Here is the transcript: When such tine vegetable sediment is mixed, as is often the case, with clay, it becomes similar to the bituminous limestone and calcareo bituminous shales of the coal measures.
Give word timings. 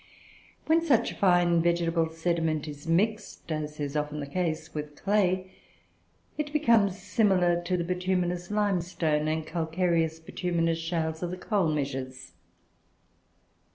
When 0.65 0.81
such 0.83 1.19
tine 1.19 1.61
vegetable 1.61 2.09
sediment 2.09 2.67
is 2.67 2.87
mixed, 2.87 3.51
as 3.51 3.79
is 3.79 3.95
often 3.95 4.19
the 4.19 4.25
case, 4.25 4.73
with 4.73 4.95
clay, 4.95 5.51
it 6.39 6.51
becomes 6.51 6.97
similar 6.97 7.61
to 7.61 7.77
the 7.77 7.83
bituminous 7.83 8.49
limestone 8.49 9.27
and 9.27 9.45
calcareo 9.45 10.07
bituminous 10.25 10.77
shales 10.79 11.21
of 11.21 11.29
the 11.29 11.37
coal 11.37 11.67
measures. 11.67 12.31